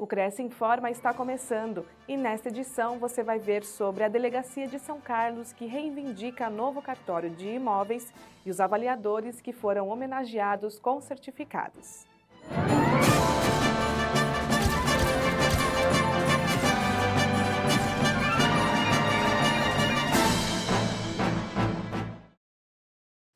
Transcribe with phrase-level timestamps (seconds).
[0.00, 4.78] O Cresce Informa está começando e nesta edição você vai ver sobre a Delegacia de
[4.78, 8.10] São Carlos que reivindica novo cartório de imóveis
[8.46, 12.06] e os avaliadores que foram homenageados com certificados.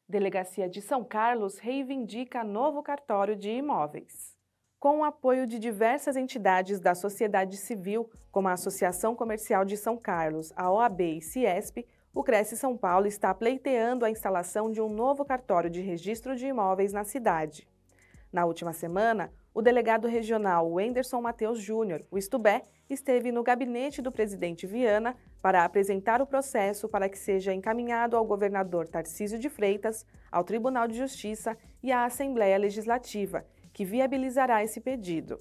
[0.09, 4.34] Delegacia de São Carlos reivindica novo cartório de imóveis.
[4.85, 9.97] Com o apoio de diversas entidades da sociedade civil, como a Associação Comercial de São
[9.97, 14.91] Carlos, a OAB e Ciesp, o Cresce São Paulo está pleiteando a instalação de um
[14.91, 17.67] novo cartório de registro de imóveis na cidade.
[18.31, 22.61] Na última semana, o delegado regional Wenderson Mateus Júnior, o Estubé,
[22.91, 28.25] esteve no gabinete do presidente Viana para apresentar o processo para que seja encaminhado ao
[28.27, 34.81] governador Tarcísio de Freitas, ao Tribunal de Justiça e à Assembleia Legislativa, que viabilizará esse
[34.81, 35.41] pedido.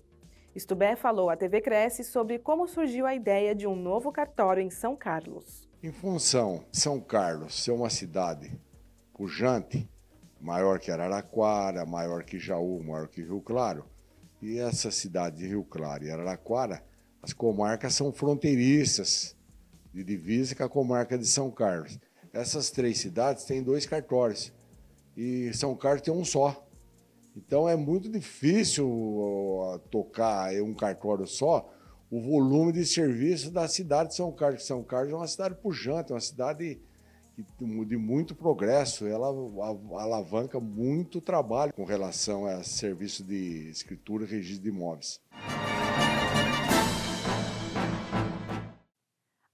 [0.55, 4.69] Estubé falou à TV Cresce sobre como surgiu a ideia de um novo cartório em
[4.69, 5.69] São Carlos.
[5.81, 8.51] Em função São Carlos ser uma cidade
[9.13, 9.89] pujante,
[10.41, 13.85] maior que Araraquara, maior que Jaú, maior que Rio Claro,
[14.41, 16.83] e essa cidade de Rio Claro e Araraquara,
[17.21, 19.35] as comarcas são fronteiriças
[19.93, 21.99] de divisa com a comarca de São Carlos.
[22.33, 24.51] Essas três cidades têm dois cartórios
[25.15, 26.67] e São Carlos tem um só.
[27.35, 28.87] Então é muito difícil
[29.89, 31.69] tocar um cartório só
[32.11, 34.67] o volume de serviço da cidade de São Carlos.
[34.67, 36.79] São Carlos é uma cidade pujante, é uma cidade
[37.87, 39.07] de muito progresso.
[39.07, 39.29] Ela
[39.99, 45.19] alavanca muito trabalho com relação a serviço de escritura e registro de imóveis.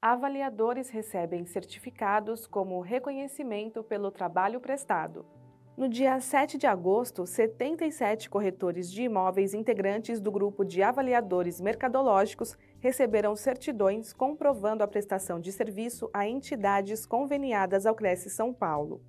[0.01, 5.25] Avaliadores recebem certificados como reconhecimento pelo trabalho prestado.
[5.79, 12.57] No dia 7 de agosto, 77 corretores de imóveis integrantes do grupo de avaliadores mercadológicos
[12.81, 19.01] receberam certidões comprovando a prestação de serviço a entidades conveniadas ao Cresce São Paulo.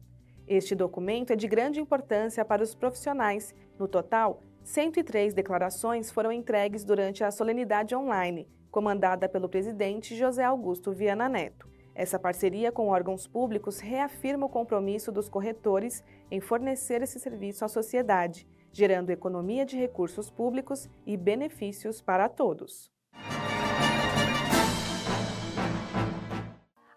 [0.47, 3.53] Este documento é de grande importância para os profissionais.
[3.77, 10.93] No total, 103 declarações foram entregues durante a solenidade online, comandada pelo presidente José Augusto
[10.93, 11.69] Viana Neto.
[12.01, 17.69] Essa parceria com órgãos públicos reafirma o compromisso dos corretores em fornecer esse serviço à
[17.69, 22.91] sociedade, gerando economia de recursos públicos e benefícios para todos.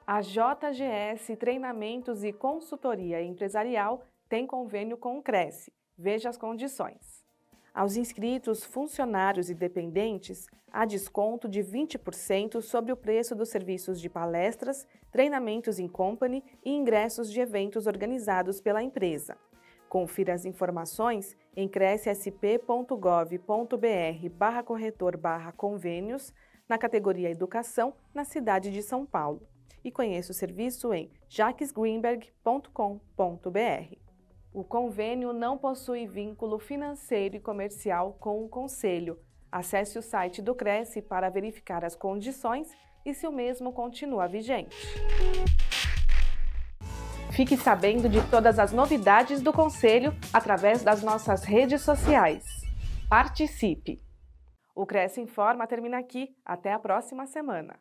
[0.08, 5.74] A JGS Treinamentos e Consultoria Empresarial tem convênio com o Cresce.
[5.98, 7.13] Veja as condições.
[7.74, 14.08] Aos inscritos, funcionários e dependentes, há desconto de 20% sobre o preço dos serviços de
[14.08, 19.36] palestras, treinamentos em company e ingressos de eventos organizados pela empresa.
[19.90, 26.32] Confira as informações em crescsp.gov.br barra corretor barra convênios
[26.70, 29.42] na categoria Educação na cidade de São Paulo
[29.84, 34.03] e conheça o serviço em jaquesgreenberg.com.br.
[34.54, 39.20] O convênio não possui vínculo financeiro e comercial com o Conselho.
[39.52, 42.70] Acesse o site do Cresce para verificar as condições
[43.04, 44.76] e se o mesmo continua vigente.
[47.32, 52.44] Fique sabendo de todas as novidades do Conselho através das nossas redes sociais.
[53.10, 54.00] Participe!
[54.76, 56.30] O Cresce Informa termina aqui.
[56.46, 57.80] Até a próxima semana.